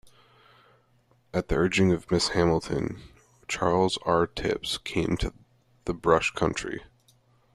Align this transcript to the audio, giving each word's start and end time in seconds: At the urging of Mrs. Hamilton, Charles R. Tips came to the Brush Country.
At 1.31 1.47
the 1.47 1.55
urging 1.57 1.91
of 1.91 2.07
Mrs. 2.07 2.29
Hamilton, 2.29 3.03
Charles 3.47 3.99
R. 4.03 4.25
Tips 4.25 4.79
came 4.79 5.15
to 5.17 5.31
the 5.85 5.93
Brush 5.93 6.31
Country. 6.31 6.81